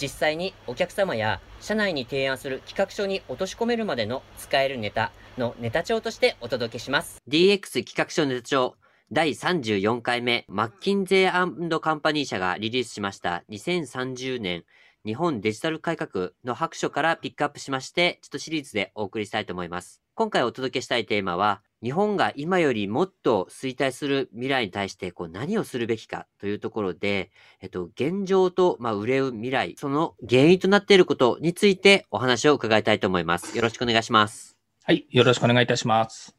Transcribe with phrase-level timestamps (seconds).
[0.00, 7.22] 実際にお客様や社内に提案する企画書に落とし込めるまでの使えるネタのネタ帳としてお届けします。
[7.28, 8.76] DX 企画書ネタ帳
[9.12, 14.64] 第34回目、マッキンゼーカンパニー社がリリースしました2030年
[15.06, 20.02] 日本デジタル改革の白書からピックアップしまして、ちょっとシリーズでお送りしたいと思います。
[20.16, 33.56] 今回お届けしたいテーマは、日本が今よりもっと衰退する未来に対してこう何をするべきかというところで、えっと、現状と、まあ、売れる未来、その原因となっていることについてお話を伺いたいと思います。
[33.56, 34.56] よろしくお願いします。
[34.82, 36.34] はい、よろしくお願いいたします。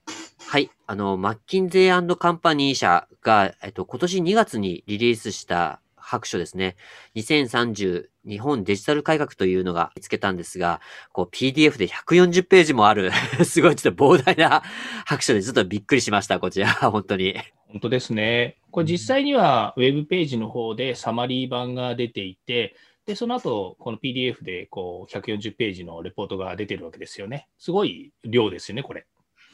[0.49, 6.77] はい、あの、マッキンゼーカンパニー社が、えっと、今年2月にリリースした白書ですね。
[7.17, 10.79] 2030日本デジタル改革というのが見つけたんですが、
[11.11, 13.11] こう PDF で140ページもある
[13.43, 14.63] すごいちょっと膨大な
[15.05, 16.69] 白書でちょっとびっくりしました、こちら。
[16.91, 17.35] 本当に。
[17.67, 18.57] 本当ですね。
[18.71, 27.49] これ実際にはウェブページの方でサマリー版が出ていて、で、その後、この PDF でこう140ページのレポートが出てるわけですよね。
[27.57, 29.05] すごい量ですよね、これ。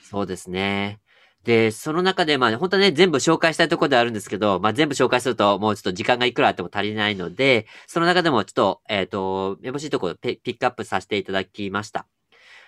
[0.04, 1.00] そうですね。
[1.44, 12.08] で、その中で、まあ、本当はね、全部紹介したいところではあるんですけど、まあ、全部紹介すると、もうちょっと時間がいくらあっても足りないので、その中でもちょっと、えっ、ー、と、めぼしいところピックアップさせていただきました。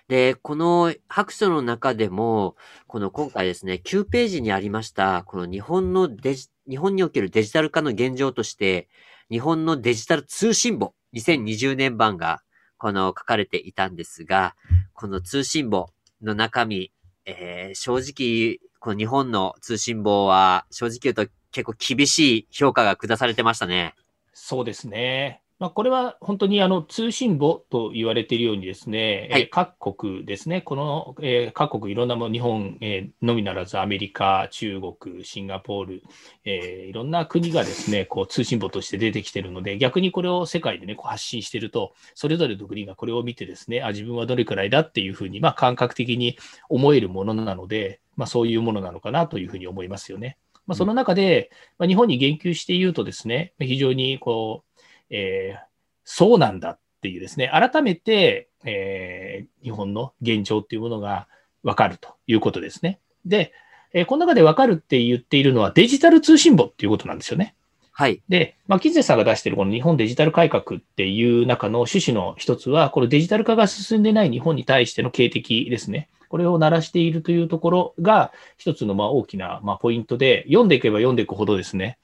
[0.07, 2.55] で、この白書の中でも、
[2.87, 8.89] この今回ですね、9ページにありました、この日本のデジ、日本におけるデジタル化の現状として、
[9.31, 12.41] 日本のデジタル通信簿、2020年版が、
[12.77, 14.55] この書かれていたんですが、
[14.93, 15.89] この通信簿
[16.21, 16.91] の中身、
[17.25, 23.95] えー、正直、この日本の通信簿は、正直言うと結構厳しい評価が下されてましたね。
[24.31, 25.41] そうですね。
[25.57, 36.03] まあ、これは本当にあの通信簿と言われているようにですね、はい、各国ですね、この、えー、各国いろんなも日本、えー、のみならずアメリカ、中国、シンガポール、
[36.43, 46.37] えー、いろんな国がですね、こう通信簿として出てきているので、逆にこれを世界でね、こう発信していると、それぞれの国がこれを見てですね、あ、自分はどれくらいだっていうふうに、まあ、感覚的に
[46.69, 50.37] 思えるものなので、まあ、そういうものなのかなというふうに思いますよね。
[50.67, 55.59] まあ、その中で、まあ、日本に言及して言うとですね、非常にこう、えー、
[56.03, 61.27] そうなんだっていうですね、改めて、えー、日本の現状っていうものが
[61.63, 62.99] 分かるということですね。
[63.25, 63.53] で、
[63.93, 67.55] えー、この中で分かるって言っているのはデジタル通信簿っていうことなんですよね。
[67.97, 68.21] はい。
[68.27, 76.09] で、まあ、キズさんが出しているこの日本デジタル改革っていう中の趣旨の一つは、このデジタル化が進んでない日本に対しての警笛ですね。
[76.29, 81.97] これを鳴らしているというところが一つのまあ大きなまあポイントで、読んでいけば読んでいくほどですね、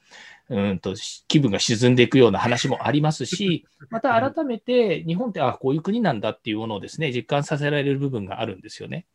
[0.50, 0.96] うんと
[1.28, 9.06] 気分が沈んでいくような話もありますし、 また改めて日本ってあこういう国なんだっていうものをですね、実感させられる部分があるんですよね。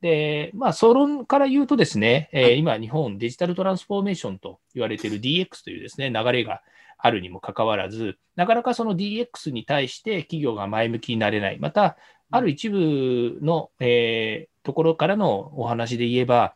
[0.00, 6.62] で、まあ、総論から言うとですね、えー、今、日本デジタルトランスフォーメーションと言われている DX というですね、流れが
[6.98, 11.58] あるにもかかわらず、なかなかその DX に対して企業が前向きになれない。
[11.58, 11.96] また、
[12.30, 16.54] ある一部の、えー、ところからのお話で言えば、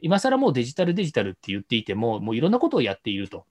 [0.00, 3.44] 今更もうデジタルデジタルって言っていても、もういろんなことをやっていると。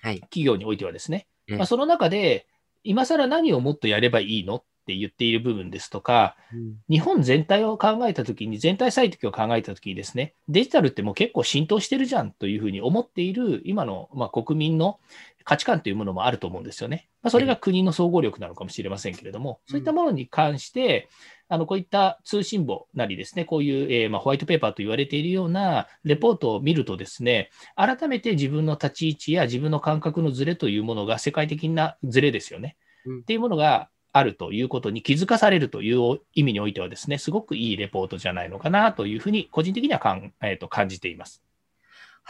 [0.00, 1.26] はい、企業においてはですね。
[1.48, 2.46] まあ、その中で、
[2.84, 14.98] 今更何をもっとやればいいのって言っている部分ですとか、うん、日本全体を考えたときに、全体最適を考えたときにですね、デジタルってもう結構浸透してるじゃんというふうに思っている今の、まあ、国民の
[15.44, 17.08] 価値観というものもあると思うんですよね。
[17.22, 21.08] まあ、それが国の総合力なのかもしれませんけれども、そういったものに関して、
[21.50, 32.76] あのこういった通信簿なりですね、こういう、えー、まあ、ホワイトペーパーと言われているようなレポートを見るとですね、改めて自分の立ち位置や自分の感覚のズレというものが世界的なズレですよね。
[33.06, 41.42] うん、っていうものがあるということに気づかされるという意味においてはですね、すごくいいレポートじゃないのかなというふうに個人的にはかん、えー、と感じています。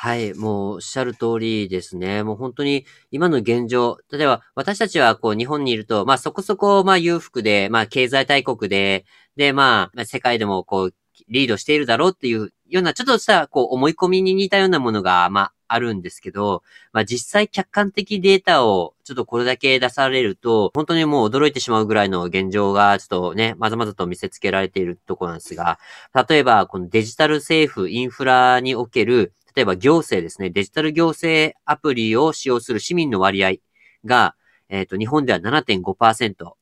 [0.01, 2.23] はい、もうおっしゃる通りですね。
[2.23, 10.95] もう本当に今の現状、例えば私たちはこう日本にいると、まあそこそこまあ裕福で、まあ経済大国で、でまあ世界でもこう
[11.29, 16.63] リードしているだろうっていうようなちょっとしたこう思い込みに似たようなものがまああるんですけど、
[16.93, 25.79] まあ実際客観的データをちょっとこれだけ出されると、本当にもう驚いてしまうぐらいの現状がちょっとね、まざまざと見せつけられているところなんですが、
[26.29, 33.55] 例えばこのデジタル政府、インフラにおける例えば行政ですね、デジタル行政アプリを使用する市民の割合
[34.05, 34.37] が、
[34.69, 36.53] えっ、と、日本では7.5%。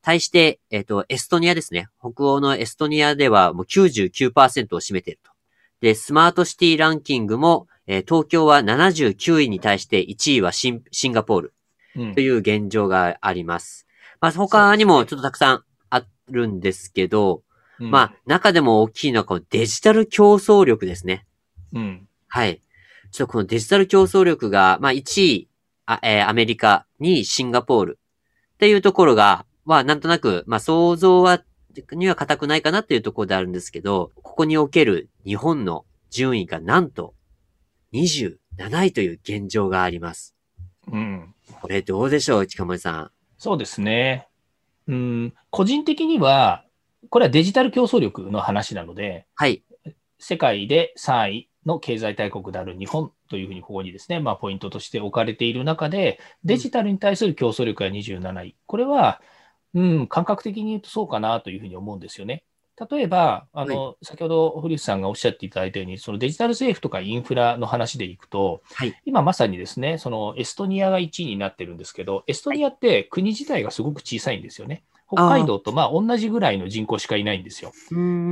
[0.00, 1.88] 対して、えっ、と、エストニアですね。
[1.98, 5.32] 北欧のエストニアではもう99%を占めていると。
[5.80, 11.54] で、スマートシティランキングも、えー東京は79位に対して1位はシンシンガポール
[11.96, 13.86] うんという現状があります。
[14.20, 17.42] まあ、他にもちょっとたくさんあるんですけど、
[17.78, 21.26] うんまあ、中でも大きいのはこのデジタル競争力ですね。
[21.72, 22.08] うん。
[22.28, 22.62] はい。
[23.12, 25.48] ちょっとこのデジタル競争力が、まあ1位、
[25.86, 27.98] あえーアメリカ、2位シンガポール
[28.54, 31.42] っていうところが、まあなんとなく、まあ想像は、
[31.92, 37.14] には固くないかなっていうところであるんですけど、ここにおける日本の順位がなんと
[37.92, 38.36] 27
[38.86, 40.34] 位という現状があります。
[40.90, 41.34] うん。
[41.60, 43.10] これどうでしょう近森さん？
[43.38, 44.28] そうですね。
[44.88, 46.64] うん、個人的には、
[47.10, 49.64] これはデジタル競争力の話なので、はい。
[50.18, 58.56] 世界で3位の経済大国である日本というふうにここにですね、まあ、ポイントとして置かれている中で、デジタルに対する競争力が27位。
[58.66, 59.20] これは、
[59.76, 62.44] うん、感覚的に言うとそうかなというふうに思うんですよね。
[62.90, 74.84] 例えば、あの、先ほど古内さんがおっしゃっていただいたように、そのデジタル政府とかインフラの話でいくと、はい今まさにですね、そのエストニアが1位になってるんですけど、エストニアって国自体がすごく小さいんですよね。
[75.08, 77.72] 北海道とまあ同じぐらいの人口しかいないんですよ。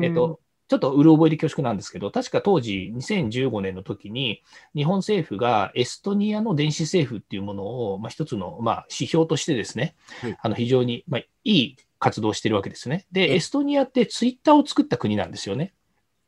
[0.02, 0.40] えっと、
[0.74, 4.42] ちょっとうる覚えで恐縮なんですけど、確か当時2015年の時に、
[4.74, 13.06] 日本政府がエストニアの電子政府っていうものを、まあ、一つの、まあ、指標としてですね、はいあの非常に、まあ、いい活動をしてるわけですね。
[13.12, 15.72] で、えエストニアってツイッターを作った国なんですよね。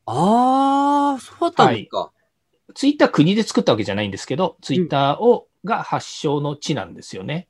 [0.06, 2.12] ああ、そうだったんですか。
[2.75, 7.48] ツイッター国で作ったわけじゃないんですけど、ツイッターを、が発祥の地なんですよね。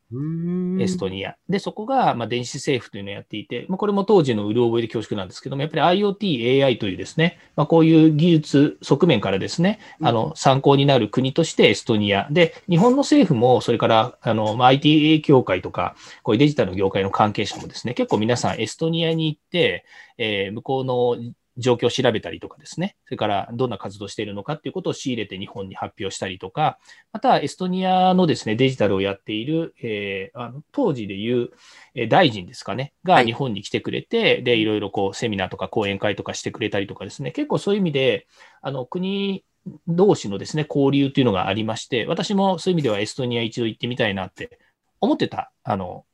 [0.80, 1.36] エストニア。
[1.48, 12.26] で、そこが、まあ、電子政府というのをやっていて、まあ、これも当時のうる覚えで恐縮なんですけども、やっぱり IoT、AI というですね、まあ、こういう技術側面からですね、うんあの、参考になる国としてエストニア。
[12.30, 19.84] で、日本の政府も、それから、あの、まあ、IT 協会とか、こういうデジタルの業界の関係者もですね、結構皆さんエストニアに行って、
[20.18, 26.78] えー向こうの状況を調べたりとかですね、それからどんな活動をしているのかっていうことを仕入れて日本に発表したりとか、
[27.12, 31.50] またエストニアのですね、デジタルをやっている、えーあの当時でいう、
[31.94, 33.26] えー大臣ですかね、がはい。
[33.26, 38.26] 日本に来てくれて、で、いろいろこうセミナーとか講演会とかしてくれたりとかですね、結構そういう意味で、
[38.60, 39.44] あの国
[39.88, 44.58] 同士のですね、交流というのがありまして、私もそういう意味ではエストニア一度行ってみたいなって
[45.00, 46.04] 思ってた、あの、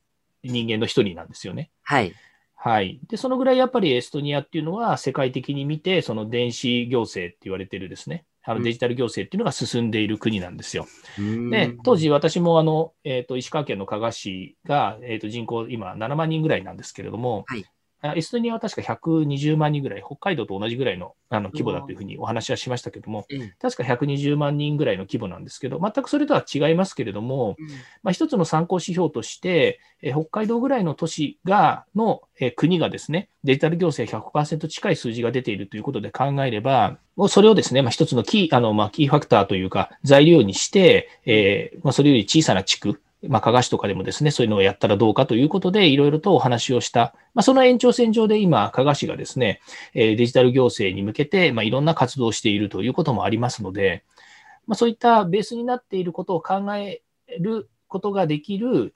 [0.42, 1.70] 人間の一人なんですよね。
[1.82, 2.12] はい。
[2.64, 3.00] はい。
[3.08, 10.86] で、そのぐらいやっぱりエストニアっていうのは世界的に見て、その電子行政って言われてるですね、あうんのデジタル行政っていうのが進んでいる国なんですよ。
[11.18, 27.56] でで、当時私もあの、えっ、と、石川県の加賀市が、えっ、と、人口今7万人ぐらいなんですけれども、はいあエストニアは確か120万人ぐらい、北海道と同じぐらいのあの規模だというふうにお話はしましたけども、ええ確か120万人ぐらいの規模なんですけど、全くそれとは違いますけれども、
[28.02, 47.14] まあ、一つの参考指標として、えー北海道ぐらいの都市が、の、えー国がですね、デジタル行政100%近い数字が出ているということで考えれば、もうそれをですね、まあ、一つのキー、あの、まあ、キーファクターというか、材料にして、えーまあ、それより小さな地区、まあ、加賀市とかでもですね、そういうのをやったらどうかということで、いろいろとお話をした。
[47.34, 49.60] まあ、その延長線上で今、加賀市がですね、
[49.94, 54.04] えーデジタル行政に向けて、まあ、いろんな活動をしているということもありますので、
[54.66, 57.02] まあ、そういったベースになっていることを考え
[57.38, 58.94] ることができる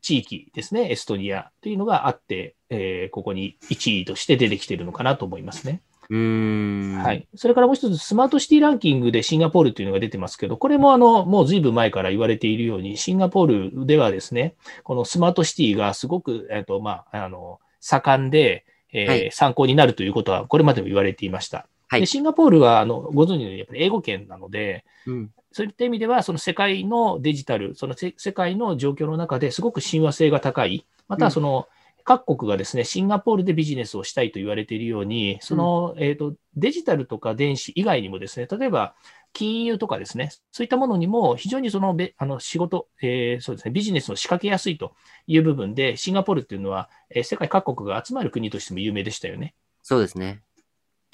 [0.00, 5.82] 地域ですね、エストニアというのがあって、えーここに1位として出てきているのかなと思いますね。
[6.10, 7.02] うーん。
[7.02, 7.12] は。
[7.12, 7.28] い。
[7.34, 21.66] それからもう一つ、スマートシティランキングでシンガポールというのが出てますけど、これもあの、もうずいぶん前から言われているように、シンガポールではですね、このスマートシティがすごく、えっ、と、まあ、あの、盛んで、えーはい参考になるということは、これまでも言われていました。
[21.88, 25.30] はいでシンガポールは、あの、ご存知のように、やっぱり英語圏なので、うん。
[25.52, 31.66] そういった意味では、その世界のデジタル、そのせ世界の状況の中ですごく親和性が高い、またはその、
[32.08, 38.94] 各国がですね、シンガポールでビジネスをしたいと言われているように、その、えっ、と、デジタルとか電子以外にもですね、例えば、
[39.34, 44.94] 金融とかですね、そういったものにも非常にそのべあの仕事、えーそうですね、ビジネスを仕掛けやすいと
[45.26, 49.54] いう部分で、シンガポールっていうのは、えー世界各国が集まる国としても有名でしたよね。
[49.82, 50.40] そうですね。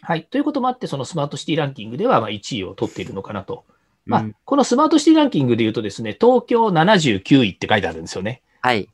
[0.00, 0.22] はい。
[0.22, 3.64] ということもあって、そのスマートシティランキングではまあ1位を取っているのかなと。
[4.06, 8.42] まあうん、このスマートシティランキングで言うとですね、東京79位って書いてあるんですよね。
[8.60, 8.88] はい。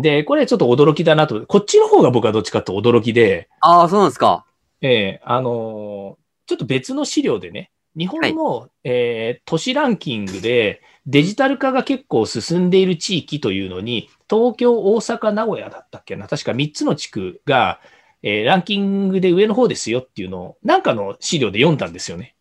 [0.00, 1.46] で、これちょっと驚きだなと。
[1.46, 4.44] こっちの方が僕はどっちかって驚きで、ああ、そうなんですか。
[4.80, 17.80] ええあのーちょっと別の資料でね、日本の、えー都市ランキングでデジタル化が結構進んでいる地域というのに、東京、大阪、名古屋だったっけな、確か3つの地区が、
[18.22, 22.34] えーランキングで上の方ですよっていうのを、なんかの資料で読んだんですよね。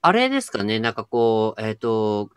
[0.00, 2.30] あれですかね、なんかこう、えっ、と、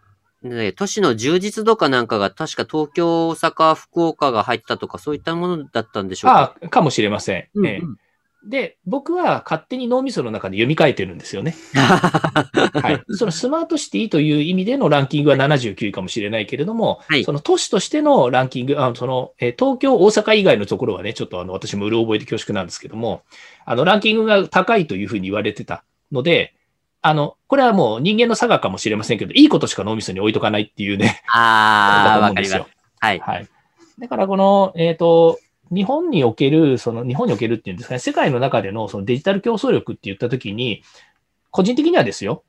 [0.50, 6.40] ね、都市の充実度かなんかが確か東京、大阪、福岡が入ったとかそういったものだったんでしょうか？
[6.40, 7.48] ああ、かもしれません。
[7.56, 8.08] うんうんええ
[8.46, 11.54] で、僕は勝手に脳みその中で読み替えてるんですよね。
[11.74, 13.04] はい。
[13.10, 23.24] そのスマートシティという意味でのランキングは79位かもしれないけれども、はいその都市としてのランキング、あその、えー東京、大阪以外のところはね、ちょっとあの、私もうる覚えで恐縮なんですけども、
[23.66, 26.54] あの、ランキングが高いというふうに言われてたので、
[27.02, 32.64] あの、これはもう人間の差がかもしれませんけど、いいことしか脳みそに置いとかないっていうね、ああ、わかります。
[33.00, 33.20] はい。
[33.20, 33.48] はい。
[34.00, 35.40] だからこの、えっ、と、
[35.72, 40.84] 日本における、その日本におけるっていうんですかね、世界の中でのそのデジタル競争力って言ったときに、
[41.52, 42.44] 個人的にはですよ、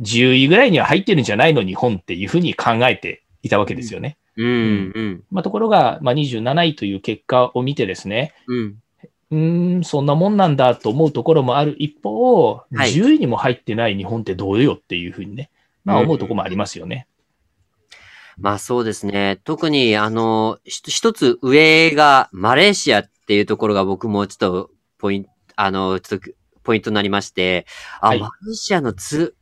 [0.00, 4.16] 10位ぐらいには入ってるんじゃないの、日本っていうふうに考えていたわけですよね。
[4.36, 8.76] うん、うん、まあ、ところが、まあ、27位という結果を見てですね、うん。
[9.34, 15.50] うーん、そんなもんなんだと思うところもある一方、はい10位にも入ってない日本ってどうよっていうふうにね、
[15.84, 17.08] まあ思うところもありますよね。
[18.38, 19.40] まあそうですね。
[19.44, 26.30] 特に、あの、ひ一つ上がマレーシアっていうところが僕もちょっとポイント、あの、ちょっと
[26.62, 27.66] ポイントになりまして、
[28.00, 29.34] あ、はいマレーシアのつ、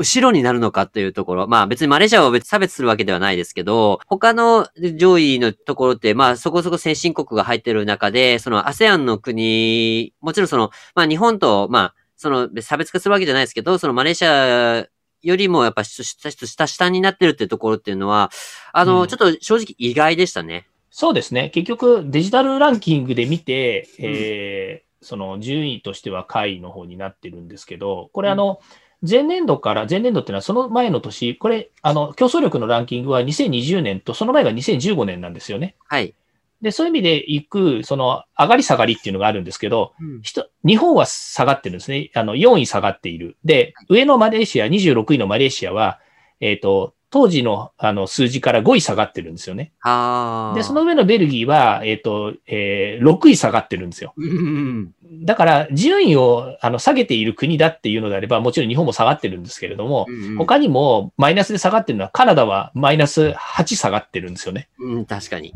[0.00, 1.46] 後ろになるのかっていうところ。
[1.46, 4.66] まあ別にマレーシアを別に差別するわけではないですけど、他の
[4.96, 14.86] 上位のところって、まあそこそこ先進国が入ってる中で、その ASEAN の国、もちろんその、まあ日本と、まあ、その差別化するわけじゃないですけど、そのマレーシア
[15.20, 18.30] よりもやっぱ下、下、下、下になってるっていうところっていうのは、
[18.72, 20.66] あの、うんちょっと正直意外でしたね。
[20.90, 21.50] そうですね。
[21.50, 28.60] 結局、デジタルランキングで見て、えーその順位としては下位の方になってるんですけど、これうんあの、
[29.08, 35.74] 前年度から、前年度っていうのはその前の年、これ、あの、競争力のランキングは2020年と、その前が2015年なんですよね。
[35.88, 36.14] はい。
[36.60, 42.10] で、そういう意味で行く、その、上がり下がりっていうのがあるんですけど、人日本は下がってるんですね。
[42.14, 43.36] あの、4位下がっている。
[43.44, 46.00] で、上のマレーシア、26位のマレーシアは、
[46.40, 49.72] えっ、と、当時のあの数字から5位下がってるんですよね。
[49.80, 50.54] はあ。
[50.54, 54.14] で、その上のベルギーは、えっ、と、えー6位下がってるんですよ。
[54.16, 64.68] うん、だから、順位をあの下げている国だっていうのであれば、もちろん日本も下がってるんですけれども、うん他にもマイナスで下がってるのは、カナダはマイナス8下がってるんですよね。
[64.78, 65.52] うん、確かに。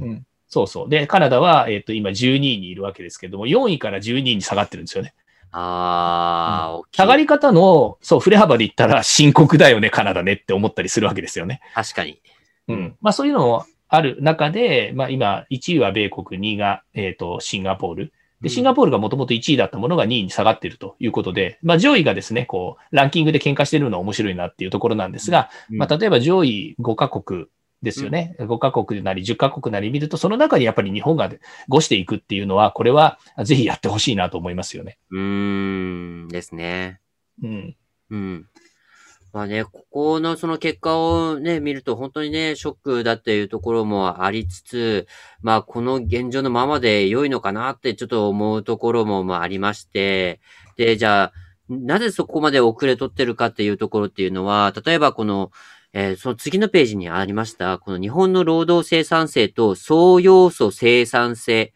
[0.49, 0.89] そうそう。
[0.89, 5.15] で、カナダは、えっ、と、今12位にいるわけですけれども、4位から12位に下がってるんですよね。
[5.57, 11.61] ああ、下がり方の、そう、振れ幅で言ったら深刻だよね、カナダねって思ったりするわけですよね。
[11.75, 12.21] 確かに。
[12.67, 12.97] うん。
[13.01, 18.13] まあそういうのもある中で、まあ今、1位は米国、2位が、えっ、と、シンガポール。
[18.41, 27.47] で、シンガポールがもともと1位だったものが2位に下がっているということで、まあ上位がですね、こう、ランキングで喧嘩してるのは面白いなっていうところなんですが、うんまあ例えば上位5カ国
[27.85, 28.35] ですよね。
[28.41, 31.31] 5カ国なり10カ国なり見ると、その中にやっぱり日本が
[31.69, 34.99] 5していくっていうのは、これはぜひやってほしいなと思いますよね。
[35.11, 37.01] うーん、ですね。
[37.43, 37.77] うん。
[38.11, 38.47] うん。
[39.33, 45.09] まあね、ここのその結果をね、見ると本当にね、ショックだっていうところもありつつ、
[45.43, 50.41] まあこの現状のままで良いのかなってちょっと思うところもまあありまして、
[50.77, 51.33] で、じゃあ、
[51.69, 55.51] なぜそこまで遅れとってるかっていうところっていうのは、例えばこの、
[55.95, 61.73] えーその次のページにありました、この日本の労働生産性と総要素生産性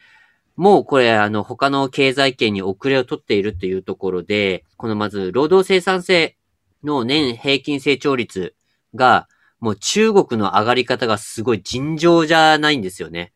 [0.59, 6.37] もうこれあの他の経済圏に遅れを取っているというところで、このまず労働生産性
[6.83, 8.57] の年平均成長率
[8.93, 9.29] が、
[9.61, 13.33] もう中国の上がり方がすごい尋常じゃないんですよね。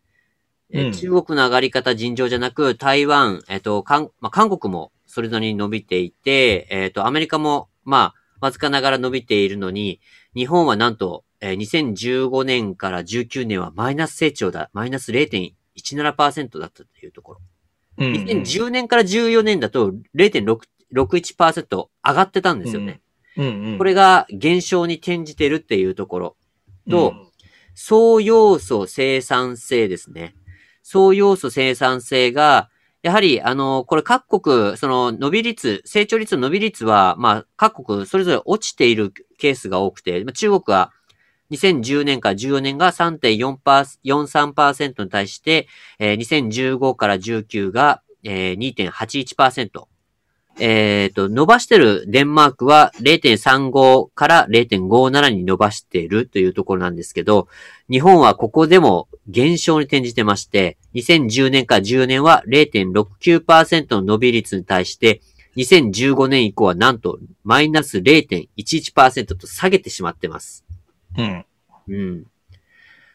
[0.73, 10.01] えうん中国の上がり方尋常じゃなく、台湾、えっ、と、韓、まあ、韓国もそれなりに伸びていて、えっ、と、アメリカも、まあ、わずかながら伸びているのに、
[10.35, 14.71] 日本はなんと、えー2015年から19年はマイナス成長だ。
[14.73, 17.41] マイナス0.17%だったというところ。
[17.99, 23.01] うん2010年から14年だと0.61%上がってたんですよね。
[23.37, 26.37] うんうんこれが減少に転じてるっていうところ。
[26.89, 27.33] とうん
[27.75, 30.35] 総要素生産性ですね。
[30.83, 32.69] 総要素生産性が、
[33.03, 40.93] やはり、あの、これ各国、その伸び率、成長率の伸び率は、まあ、各国それぞれ落ちているケースが多くて、中国は
[41.51, 45.67] 2010年から14年が3.43%に対して、
[45.99, 49.87] えー2015から19が、えー2.81%。
[50.59, 57.49] えっ、と、伸ばしてるデンマークは0.35から0.57に伸ばしているというところなんですけど、
[57.91, 65.21] 日本はここでも減少に転じてまして、2010年から14年は0.69%の伸び率に対して、
[65.57, 70.65] 2015年以降はなんとマイナス0.11%と下げてしまってます。
[71.19, 71.45] うん
[71.89, 72.27] うん。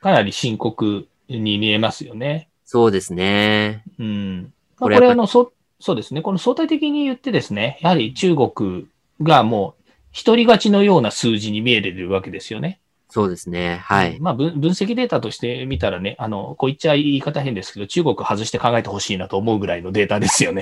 [0.01, 2.50] かなり深刻に見えますよね。
[2.63, 3.84] そうですね。
[3.98, 4.41] うん。
[4.43, 6.22] まあ、これこれあの、そ、そうですね。
[6.22, 8.88] この相対的に言ってですね、やはり中国
[9.22, 12.79] がもう一人勝ちのような数字に見えてるわけですよね。
[13.17, 13.77] そうですね。
[13.83, 14.19] はい。
[14.19, 20.62] まあ分、分析データとして見たらね、あの、こう言っちゃ言い方変ですけど、中国外して考えてほしいなと思うぐらいのデータですよね。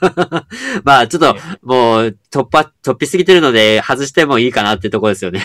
[0.84, 5.40] まあ、ちょっと、もう、突破、突飛すぎてるので、外してもいいかなってところですよね。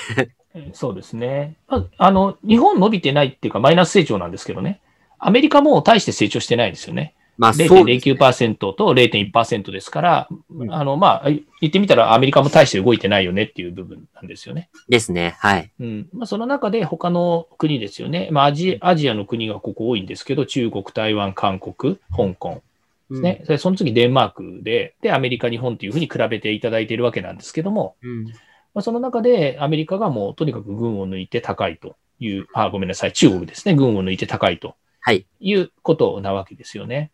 [0.74, 1.56] そうですね。
[1.70, 4.82] まあ、あの、日本伸びてないっていうか、マイナス成長なんですけどね。
[5.20, 7.16] アメリカも大して成長してないですよね。
[7.38, 13.44] まあ、0.09%と0.1%ですから、うんあの、まあ、言ってみたらアメリカも大して動いてないよね。
[13.44, 14.70] っていう部分なんですよね。
[14.88, 15.36] ですね。
[15.40, 15.72] はい。
[15.80, 16.10] うん。
[16.14, 18.30] まあ、その中で他の国ですよね。
[18.32, 22.62] まあ、アジアジアの国がここ多いんですけど、中国、台湾、韓国、香港
[23.10, 23.42] ですね。
[23.46, 28.26] それその次デンマークで、で、アメリカ、日本っていうふうに比べていただいているわけなんですけども、うん。
[28.26, 33.76] まあ、その中でアメリカがもうとにかく軍を抜いて高いという、あ、ごめんなさい、中国ですね。
[33.76, 35.26] 軍を抜いて高いとはい。
[35.40, 37.12] いうことなわけですよね。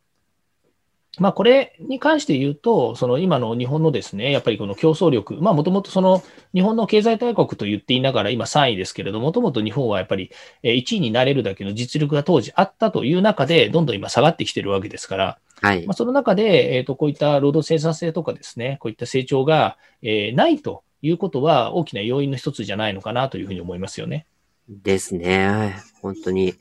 [1.17, 6.23] まあ、これに関して言うと、その今の日本のですね、やっぱりこの競争力、まあ、もともとその
[6.53, 10.31] 日本の経済大国と言っていながら今3位ですけれども、もともと日本はやっぱり
[10.63, 15.93] えー1位になれるだけの実力が当時あったという中で、どんどん今下がってきてるわけですから、はいまあ、。
[15.93, 24.25] その中で、えー、とこういった労働生産性とかですね、こういった成長が、えーないということは大きな要因の一つじゃないのかなというふうに思いますよね。
[24.69, 25.75] ですね。
[26.01, 26.53] 本当に。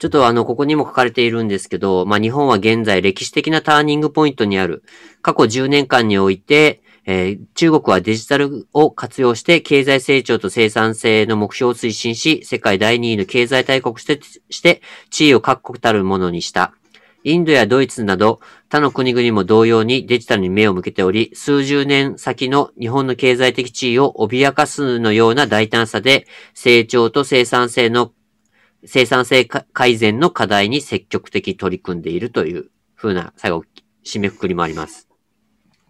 [0.00, 4.82] ちょっとあの、ここにも書かれているんですけど、まあ日本は現在歴史的なターニングポイントにある。
[5.20, 14.00] 過去10年間において、えー中国はデジタルを活用して経済成長と生産性の目標を推進し、世界第2位の経済大国と
[14.48, 14.80] して
[15.10, 16.72] 地位を確固たるものにした。
[17.22, 18.40] インドやドイツなど
[18.70, 28.12] 他の国々も同様にデジタルに目を向けており、数十年先の日本の経済的地位を脅かすのような大胆さで、成長と生産性の、
[28.84, 33.64] 生産性か改善の課題に積極的に取り組んでいるというふうな最後、
[34.04, 35.08] 締めくくりもあります。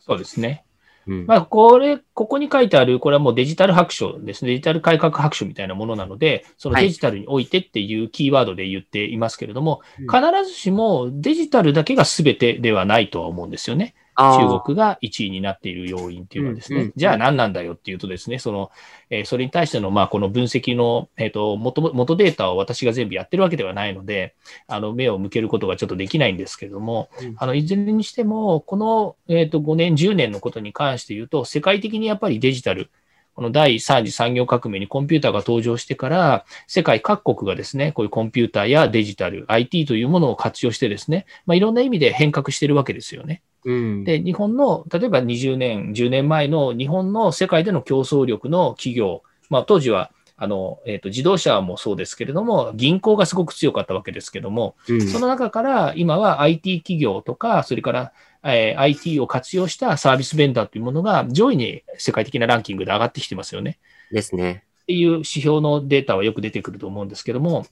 [0.00, 0.64] そうですね。
[1.06, 1.26] うん。
[1.26, 4.50] まあ、これ、ここに書いてある、これはもうデジタル白書ですね。
[4.50, 13.94] デジタル改革白書みたいなものなので、そのはいデジタルにおいてっていうキーワードで言っていますけれども、うん必ずしもデジタルだけが全てではないとは思うんですよね。
[14.20, 18.70] 中国が1位になっている要因っていうのはですね、じゃあ何なんだよっていうとですね、その、
[19.08, 24.34] えーそれに対しての、まあ、この分析の、えっ、と、元々、元データを私が全部やってるわけではないので、
[24.66, 27.34] あの、目を向けることがちょっとできないんですけれども、うん。
[27.36, 32.90] あの、いずれにしても、この、えっ、と、5年、10年のことに関して言うと、世界的にやっぱりデジタル、
[33.34, 43.42] この第3次産業革命にコンピューターが登場してから、世界各国がですね、こういうコンピューターやデジタル、IT というものを活用してですね、まあ、いろんな意味で変革してるわけですよね。
[43.64, 44.04] うん。
[44.04, 50.10] で、日本の、例えば20年、10年前の日本の世界での競争力の企業、まあ、当時は、
[50.42, 63.78] あの、えっ、と、自動車もそうですけれども、銀行がすごく強かったわけですけども、うんその中から今は IT 企業とか、それから、えー IT を活用したサービスベンダーというものが上位に世界的なランキングで上がってきてますよね。
[64.10, 64.64] ですね。
[64.84, 67.66] っていう指標のデータはよく出てくると思うんですけども、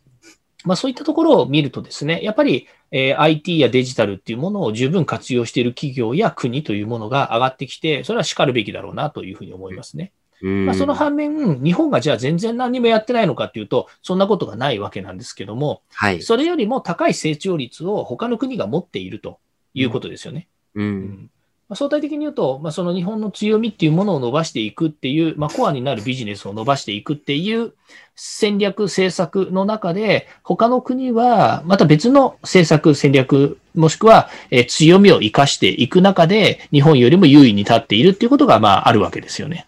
[0.64, 10.12] まあそういったところを見るとですね、やっぱり、えー IT やデジタルっていうものを十分活用している企業や国というものが上がってきて、それは叱るべきだろうなというふうに思いますね。
[10.42, 10.66] うん。
[10.66, 16.22] まあその反面、日本がじゃあ全然何にもやってないのかっていうと、そんなことがないわけなんですけども、はい。
[16.22, 19.38] それよりも高い成長率を他の国が持っていると
[19.74, 20.48] いうことですよね。
[20.74, 20.82] う。
[20.82, 21.30] うんん
[21.68, 27.74] まあ、相対的に言うと、まあ、その日本の強みっていうものを伸ばしていくっていう、まあ、コアになるビジネスを伸ばしていくっていう
[28.16, 39.66] 戦略、政策の中で、他の国はまた別の政策、戦略、もしくは、えー強みを生かしていく中で、日本よりも優位に立っているっていうことが、まあ、あるわけですよね。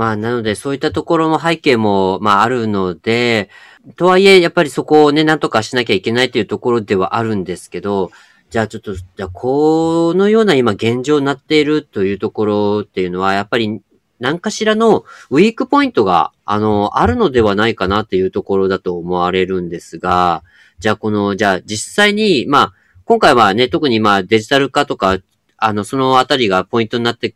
[0.00, 3.50] まあ、なので、そういったところの背景も、まあ、あるので、
[3.96, 8.10] とはいえ、やっぱりそこをね、なんとかしなきゃいけないというところではあるんですけど、
[8.48, 13.82] じゃあちょっと、じゃあこのような今現状になっているというところっていうのは、やっぱり
[14.20, 20.42] 何かしらのウィークポイントが、あの、あるのではないかなっていうところだと思われるんですが、
[20.78, 22.72] じゃあこの、じゃあ実際に、まあ、
[23.04, 25.18] 今回はね、特にまあデジタル化とか、
[25.58, 27.34] あの、そのあたりがポイントになって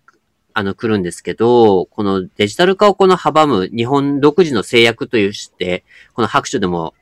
[0.57, 6.95] あの、来るんですけど、このデジタル化をこの阻む日本独自の制約というして、この白書でも、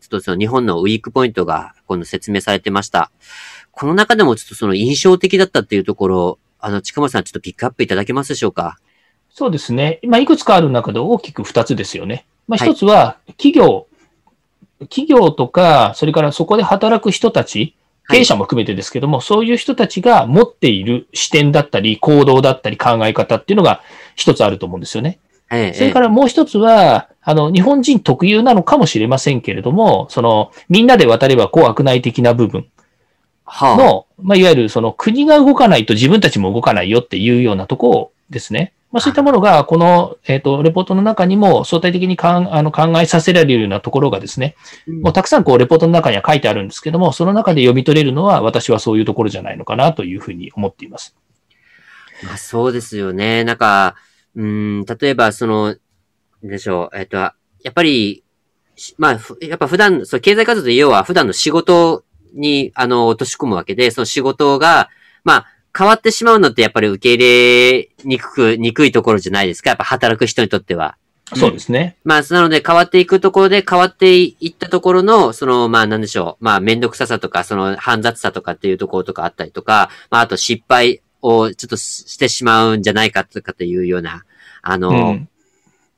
[0.00, 3.10] ちょっとその日本のウィークポイントが、この説明されてました。
[3.72, 8.78] この中でもちょっとその印象的だったっていうところ、あの、近森さんちょっとピックアップいただけますでしょうか？
[9.28, 10.00] そうですね。
[10.04, 12.26] まあ、いくつかある中で大きく2つですよね。
[12.48, 13.86] まあ、はい1つは、企業、
[14.80, 17.74] 企業とか、それからそこで働く人たち、
[18.08, 23.82] 経営者も含めてですけども、そういう人たちが持っている視点だったり、行動だったり、考え方っていうのが
[24.14, 25.18] 一つあると思うんですよね。
[25.50, 32.66] ええ、それからもう一つは、あの、日本人特有なのかもしれませんけれども、その、みんなで渡ればこう悪内的な部分
[33.44, 38.72] はあ、の、まあ、いわゆるその国が動かないと自分たちも動かないよっていうようなところですね。
[38.94, 44.54] まあ、そういったものが、この、えっ、と、レポートの中にも相対的にかんあの考えさせられるようなところがですね、
[44.86, 51.16] もうたくさんこう、レポートの中には書いてあるんですけども、その中で読み取れるのは、私はそういうところじゃないのかなというふうに思っています。
[52.22, 53.42] まあ、そうですよね。
[53.42, 53.96] なんか、
[54.36, 55.74] うん、例えば、その、
[56.44, 57.34] でしょう、えっ、と、や
[57.70, 58.22] っぱり、
[58.96, 64.88] まあ、やっぱ普段、そう、経済活動で要は普段の仕事に、あの、落とし込むわけで、その仕事が、
[65.24, 69.70] まあ、変わってしまうのってやっぱり受け入れにくく、にくいところじゃないですか？
[69.70, 70.96] やっぱ働く人にとっては。
[71.34, 71.96] そうですね。
[72.04, 76.44] まあ、なので変わっていくところで変わっていったところの、その、まあなんでしょう。
[76.44, 84.24] まあめんどくささとか、その煩雑さとかっていうところとかあったりとか、まああと失敗をちょっとしてしまうんじゃないかとかっていうような、
[84.62, 85.28] あの、うん、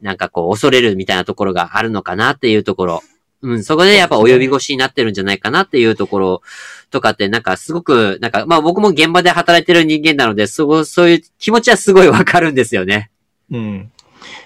[0.01, 3.03] なんかこう恐れるみたいなところがあるのかなっていうところ。
[3.47, 6.43] うん、そこでやっぱ及び腰になってるんじゃないかなっていうところ
[6.91, 13.11] とかって、なんかすごく、なんか、まあ僕も現場で働いてる人間なので、そそういう気持ちはすごいわかるんですよね。
[13.53, 13.93] うん。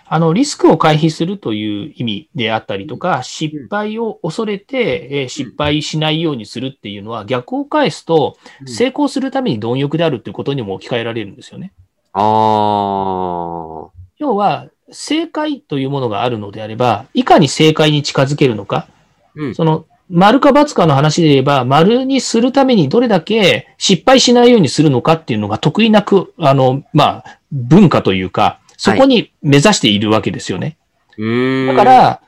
[0.06, 8.36] あの、リスクを回避するという意味であったりとか、失敗を恐れて、え失敗しないようにするっていうのは、逆を返すと、
[8.66, 11.72] 成功するために貪欲であるっていうことにも置き換えられるんですよね。
[12.12, 13.90] ああ。
[14.18, 18.88] 要は、正解というものがあるのであれば、いかに正解に近づけるのか、
[19.34, 30.76] うん、その、丸か×かの話で言えば、丸にするためにどれだけ失敗しないようにするのかっていうのが得意なく、あの、まあ、文化というか、そこに目指しているわけですよね。
[31.16, 32.20] はい、だから、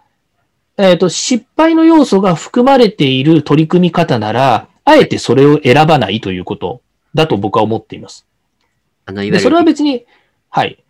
[0.79, 6.83] えっ、ー、と、失敗の要素が含まれている取り組み方なら、あえてそれを選ばないということ
[7.14, 8.27] だと僕は思っています。
[9.07, 9.40] あの、いわゆる。
[9.40, 10.05] それは別に、
[10.51, 10.83] はい。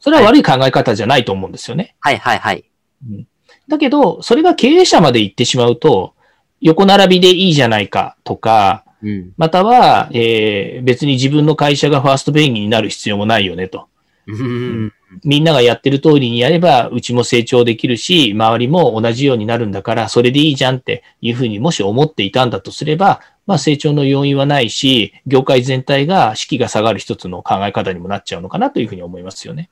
[0.00, 1.96] それは悪い考え方じゃないと思うんですよね。
[2.00, 2.64] はいはいはい。
[3.08, 3.26] うん、
[3.68, 6.14] だけど、それが経営者まで行ってしまうと、
[6.60, 13.88] 横並びでいいじゃないかとか、うん、または、えー、別に自分の会社がファーストペインになる必要もないよねと。
[14.26, 14.92] うん、
[15.24, 29.70] みんながやってる通りにやれば、うちも成長できるし、周りも同じようになるんだから、それでいいじゃんっていうふうにもし思っていたんだとすれば、まあ成長の要因はないし、業界全体が士気が下がる一つの考え方にもなっちゃうのかなというふうに思いますよね。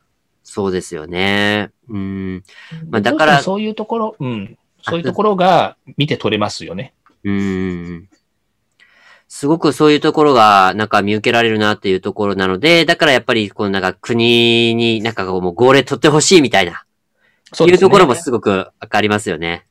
[0.49, 1.71] そうですよね。
[1.89, 2.45] うん。
[2.89, 3.43] まあ、だから。
[3.43, 4.57] そういうところ、うん。
[4.81, 6.95] そういうところが見て取れますよね。
[7.25, 8.09] うん。
[9.27, 16.85] すごくそういうところが、なんか見受けられるなっていうところなので、だからやっぱり、このなんか国になんかこうもう号令取ってほしいみたいな、
[17.53, 19.67] そういうところもすごくわかりますよね。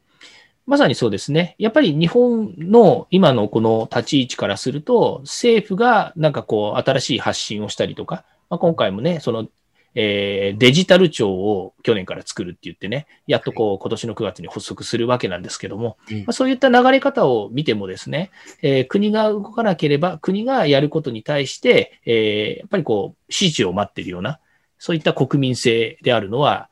[0.66, 1.56] まさにそうですね。
[1.58, 9.48] やっぱり日本の今のこの立ち位置からすると、政府がなんかこう新しい発信をしたりとか、まあ、今回もね、その
[9.96, 18.32] えー、デジタル庁を去年から作るって言ってね、やっとこう、今年の9月に発足するわけなんですけども、まあ、そういった流れ方を見てもですね、
[18.62, 24.40] えー、国が動かなければ、国がやることに対して、えー、やっぱりこう、指示を待っているような、
[24.78, 26.70] そういった国民性であるのは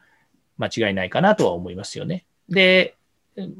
[0.57, 2.25] 間違いないかなとは思いますよね。
[2.49, 2.95] で、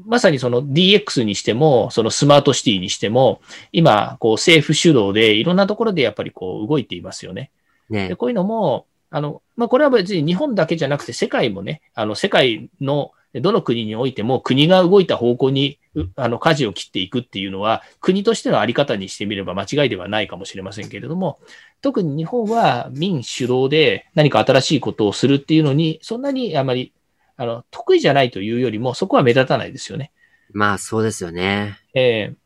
[0.06, 3.40] まさにその DX にしても、そのスマートシティにしても、
[3.72, 7.50] 今、こう政府主導でいろんなところでやっぱりこう動いていますよね。
[7.90, 15.78] ねでこういうのも、あの、まあ、これは別に日本だけじゃなくて世界もね、あの、世界のどの国においても国が動いた方向に、
[16.16, 21.38] あの、舵を切っていくっていうのは、国としてのあり方にしてみれば間違いではないかもしれませんけれども、
[21.80, 26.92] 特に日本は民主導で何か新しいことをするっていうのに、そんなにあまり、
[27.36, 30.10] あの、得意じゃないというよりも、そこは目立たないですよね。
[30.52, 31.78] まあ、そうですよね。
[31.94, 32.43] ええー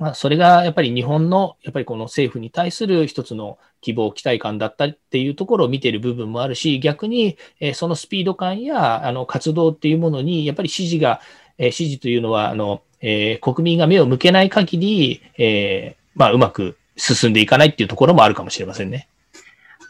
[0.00, 11.20] まあ、それがやっぱり日本の、やっぱりこの政府に対する一つの希望、期待感だったっていうところを見ている部分もあるし、逆に、えそのスピード感やあの活動っていうものに、やっぱり支持が、
[11.58, 19.08] え支持というのは、あの、えー、国民が目を向けない限り、えー、まあ、うまく進んでいかないっていうところもあるかもしれませんね。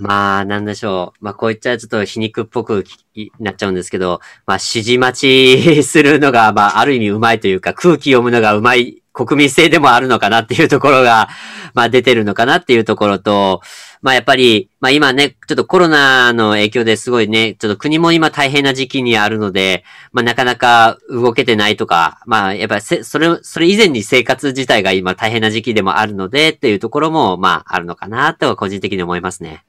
[0.01, 1.25] まあ、なんでしょう。
[1.25, 2.85] まあ、こういっちゃちょっと皮肉っぽく
[3.39, 11.29] なっちゃうんですけど、まあ、指示待ちするのが、まあ、ある意味うまいというか、空気読むのがうまい国民性でもあるのかなっていうところが、
[11.73, 13.63] まあ、出てるのかなっていうところと、
[14.03, 29.65] まあ、やっぱり、まあ、今ね、ちょっとコロナの影響ですごいね、ちょっと国も今大変な時期にあるので、まあ、なかなか動けてないとか、まあ、やっぱりそれ、それ以前に生活自体が今大変な時期でもあるので、っていうところも、まあ、あるのかなとは個人的に思いますね。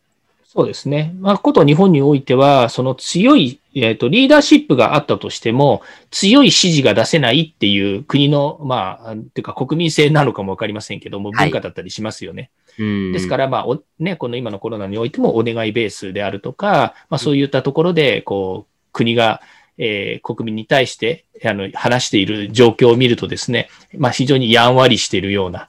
[0.55, 1.13] そうですね。
[1.19, 12.51] まあ、こと日本においては、その強い、えっ、ー、と、リーダーシップがあったとしても、強い指示が出せないっていう国の、まあ、ていうか国民性なのかもわかりませんけども、文化だったりしますよね。
[12.77, 19.41] はい、ですから、まあ、お、ね、この今のコロナにおいてもお願いベースであるとか、まあ、そういったところで、こう、国が、
[19.77, 25.67] えー、国民に対して、あの、話している状況を見るとですね、まあ、非常にやんわりしているような、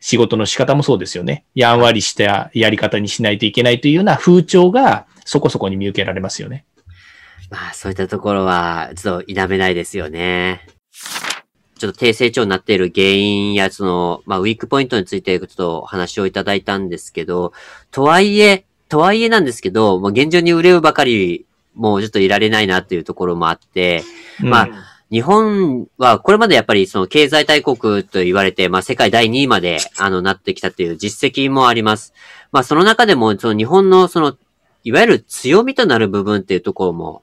[0.00, 1.44] 仕事の仕方もそうですよね。
[1.54, 6.64] やんわりしたやり方にしないといけないというような風潮が、そこそこに見受けられますよね。
[7.50, 10.66] まあ、そういったところは、ちょっと否めないですよね。
[11.78, 17.52] ちょっと低成長になっている原因や、その、まあ、ウィークポイントについて、ちょっと話をいただいたんですけど、
[17.90, 24.02] とはいえ、とはいえなんですけど、もう現状に憂うばかり、もうちょっといられないなっていうところもあって、
[24.40, 24.68] まあ、
[25.10, 32.14] 日本はこれまでやっぱりその経済大国と言われて、まあ世界第2位まであのなってきたっていう実績もあります。
[32.52, 34.36] まあその中でもその日本のその
[34.84, 37.22] いわゆる強みとなる部分っていうところも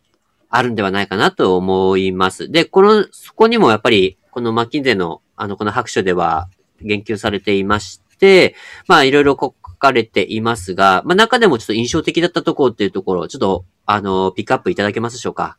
[0.50, 2.52] あるんではないかなと思います。
[2.52, 6.50] で、この、そこにもやっぱりこのマッキンゼのあのこの白書では
[6.82, 8.56] 言及されていまして、
[8.88, 15.58] まあいろいろ書かれていますが、まあ中でもちょっと印象的だったところっていうところ、ちょっとあの、ピックアップいただけますでしょうか？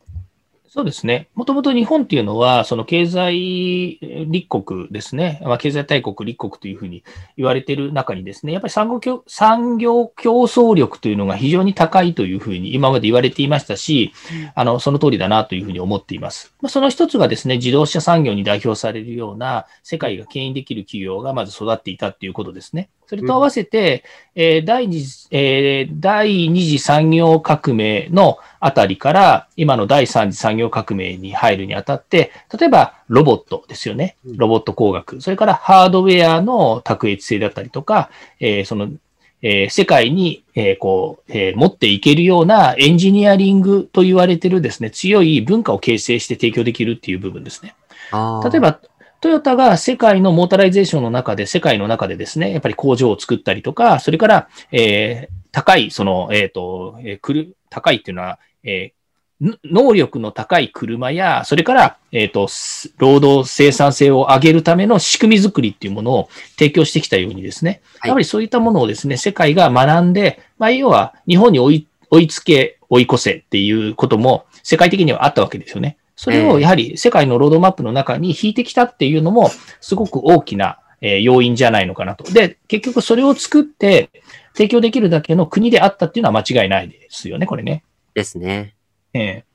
[0.71, 1.29] そうですね。
[1.33, 5.41] もともと日本っていうのは、その経済立国ですね。
[5.43, 7.03] まあ、経済大国立国というふうに
[7.37, 14.13] 言われている中にですね、やっぱり産業産業競争力というのが非常に高いというふうに今まで言われていましたし、
[14.53, 16.53] あの、その通りだなというふうに思っています。
[16.61, 22.89] まあ、その一つがですね、自動車産業に代表されるような世界が牽引できる企業がまず育っていたということですね。
[23.09, 24.03] それと合わせて、
[24.35, 34.15] うん、えー、第二次、えー、第二次産業革命のあたりから、今の第三次産業革命に入るにあたって、例えばロボットですよね。
[34.35, 35.21] ロボット工学。
[35.21, 38.89] それからハードウェアの卓越性だったりとか、えー、その、
[39.41, 47.73] えー、世界に、えー、こう、えー、持っていけるようなエンジニアリングと言われてるですね、強い文化を形成して提供できるっていう部分ですね。
[48.11, 48.79] 例えば、
[49.21, 62.47] トヨタが世界のモータリゼーションの中で、世界の中でですね、やっぱり工場を作ったりとか、それから、えー、高い、その、えっ、ー、と、えー、くる、高いっていうのは、えー、能力の高い車や、それから、えっ、ー、と、
[62.97, 75.97] 労働生産性を上げるための仕組み作りっていうものを提供してきたようにですね、やはりそういったものをですね、世界が学んで、まあ、要は日本に追い追いつけ、追い越せっていうことも世界的にはあったわけですよね。
[76.19, 82.29] それをやはり世界のロードマップの中に引いてきたっていうのも、すごく大きな要因じゃないのかなと。
[82.33, 84.09] で、結局それを作って
[84.53, 87.85] 提供できるだけの国であったっていうのは間違いないですよね、これね。
[88.15, 88.75] ですね。
[89.13, 89.45] ええ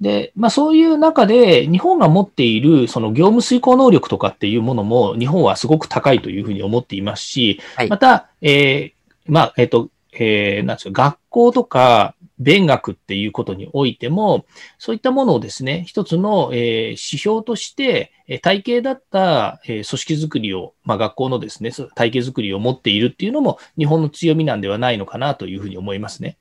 [0.00, 8.92] で、まあそういう中で日本が持っているその業務遂行能力とかっていうものも日本はすごく高いというふうに思っていますし、はい、また、えー、
[9.26, 14.44] まあ、えっ、ー、と、えー、なんですか、学校とか勉学っていうことにおいても、
[14.78, 26.36] そういったものをですね、一つの、え、指標として、体系だった、え、組織づくりを、まあ、学校のですね、体系づくりを持っているっていうのも日本の強みなんではないのかなというふうに思いますね。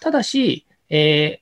[0.00, 1.40] ただし、え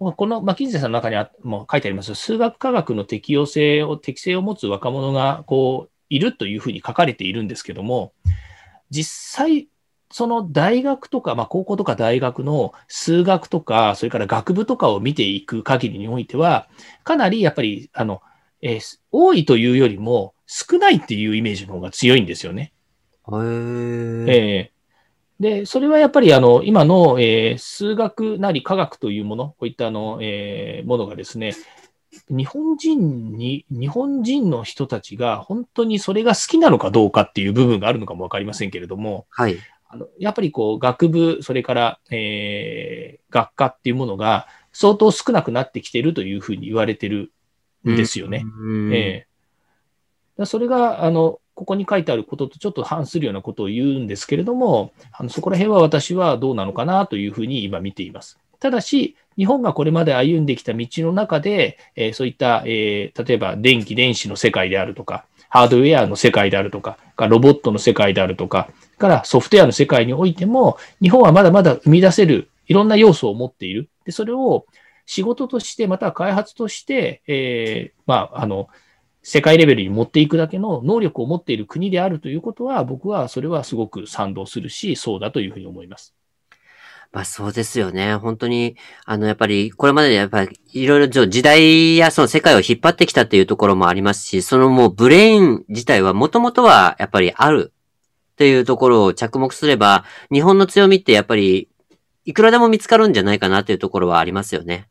[0.00, 8.12] ー、この、まあ、金ゼさんの中にはも書いてあります、数学科学の適用性を、適性を持つ若者が、こう、いるというふうに書かれているんですけども、
[8.90, 9.68] 実際、
[10.12, 16.68] その大学とか、まあ、高校とか大学の数学とか、それから学部とかを見ていく限りにおいては、
[17.02, 18.20] かなりやっぱり、あの、
[18.60, 22.72] えー、多いというよりも少ないっていうイメージの方が強いんですよね。
[23.26, 23.34] へ
[24.28, 31.54] えー、で、それはやっぱりあの、今の、えー、数学なり科学というもの、こういったあの、えー、ものがですね、
[32.28, 39.56] 日本人に、日本人の人たちが本当にそれが好きなのかどうかっていう部分があるのかもわかりませんけれども、はい。
[39.92, 47.30] あのやっぱりこう学部、それから、えー、学科っていうものが相当少なくなってきているというふうに言われてる
[47.86, 48.46] んですよね。
[48.90, 58.38] えー、それが、あの、ここに書いてあることとちょっと反するようなことを言うんですけれども、あのそこら辺は私はどうなのかなというふうに今見ています。
[58.58, 68.70] ただし、日本がこれまで歩んできた道の中で、えー、そういった、えー、例えば電気、電子の世界であるとか、ハードウェアの世界であるとか、ロボットの世界であるとか、
[69.02, 73.90] からソフトウェアの世界においても、日本はまだまだ生み出せるいろんな要素を持っている。
[74.04, 74.64] で、それを
[75.06, 78.68] 仕事として、または開発として、えー、まあ、あの、
[79.24, 86.14] 世界レベルに持っていくだけの能力を持っている国であるということは、僕はそれはすごく賛同するし、そうだというふうに思います。
[87.12, 88.16] まあそうですよね。
[88.16, 97.74] 本当に、あの、やっぱり、これまでやっぱり、いろいろ時代やその世界を引っ張ってきたっていうところもありますし、そのもうブレイン自体はもともとはやっぱりある
[98.32, 101.68] っていうところを着目すれば、日本の強みってやっぱり、
[102.24, 104.88] いくらでも見つかるんじゃないかなっていうところはありますよね。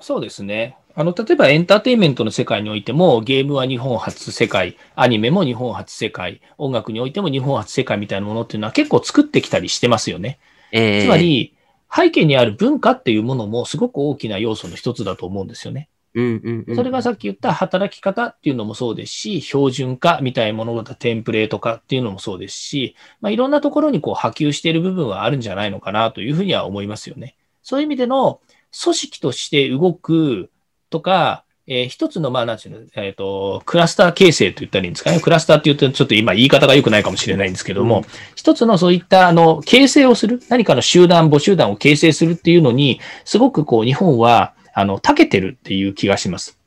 [0.00, 0.76] そうですね。
[0.94, 10.38] あの、例えばエンターテインメントの世界においても、ゲームは日本初世界、アニメも日本初世界、音楽においても日本初世界みたいなものっていうのは結構作ってきたりしてますよね。
[10.72, 11.54] えー、つまり、
[11.94, 15.88] 背景にある文化っていうものもすごく大きな要素の一つだと思うんですよね。
[16.14, 27.36] うんうんうん、それがさっき言った働き方っていうのもそうですし、標準化みたいなものがテンプレート化っていうのもそうですし、まあ、いろんなところにこう波及している部分はあるんじゃないのかなというふうには思いますよね。
[27.62, 28.40] そういう意味での
[28.82, 30.50] 組織として動く
[30.90, 35.20] とか、えー、一つの、まあ、なんていうの、えっ、ー、と、クラスター形成と言ったらいいんですかね。
[35.20, 46.58] クラスターって言うと、ちょっと今言い方が良くないかもしれないんですけども、うん、一つのそういった、あの、形成をする、何かの集団、母集団を形成するっていうのに、すごくこう、日本は、あの、長けてるっていう気がします。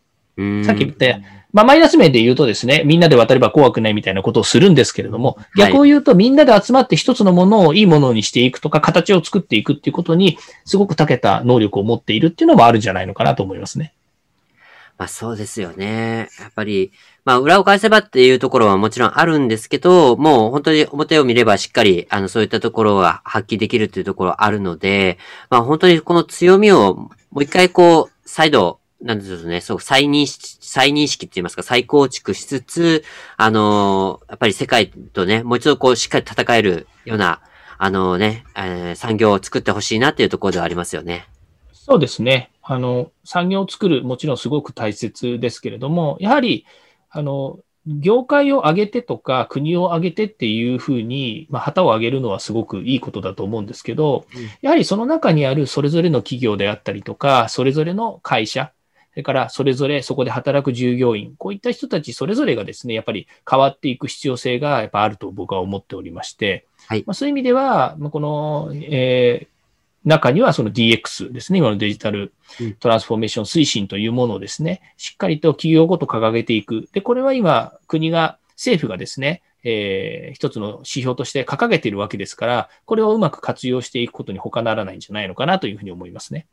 [0.65, 1.19] さっき言った、
[1.53, 13.93] まあ、マイナス面で言うとですね、みんなで渡れば怖くないみたいなことをするんですけれども、逆を言うと、みんなで集まって一つのものをいいものにしていくとか、形を作っていくっていうことに、すごく長けた能力を持っているっていうのもあるんじゃないのかなと思いますね。
[14.97, 16.29] まあそうですよね。
[16.39, 16.91] やっぱり、
[17.25, 25.17] まあ裏を返せばっていうところはもちろんあるんですけど、もう本当に表を見ればしっかり、あのそういったところが発揮できるっていうところあるので、
[25.49, 33.03] まあ本当にこの強みをもう一回こう、再度なんでしょうね、そう、再認識、再認識って言いますか、再構築しつつ、
[33.37, 37.41] あのー、やっぱり世界とね、もう一度こう、しっかり戦えるような、
[37.77, 41.27] あのー、ね、えー、産業を作ってほしいなっていうところではありますよね。
[41.73, 42.51] そうですね。
[42.61, 46.65] あの、産業を作る、もちろんすごく大切ですけれども、やはり、
[47.13, 58.71] あの、業界を上げてとか、国を上げてっていうふうに、まあ、旗を上げるのはすごくいいことだと思うんですけど、うん、やはりその中にあるそれぞれの企業であったりとか、それぞれの会社、
[59.11, 69.52] それからそれぞれそこで働く従業員、こういった人たちそれぞれがですね、やっぱり変わっていく必要性がやっぱあると僕は思っておりまして、はい、まあ、そういう意味では、この、えー、
[70.05, 72.33] 中にはその DX ですね、今のデジタル
[72.79, 76.87] トランスフォーメーション推進というものをですね、しっかりと企業ごと掲げていく。
[76.91, 86.47] で、これは今、国が、政府がですね、えー、一つの指標として掲げているわけですから、これをうまく活用していくことに他ならないんじゃないのかなというふうに思いますね。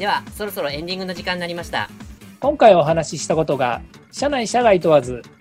[0.00, 1.90] ではそろそろエンディングの時間になりました
[2.40, 5.20] 今回お話ししたことが社内社外問わず